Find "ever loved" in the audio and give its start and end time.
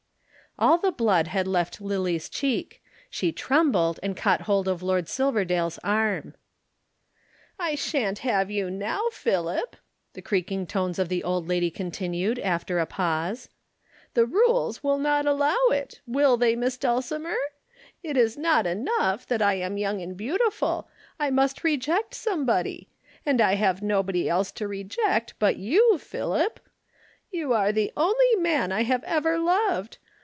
29.05-29.97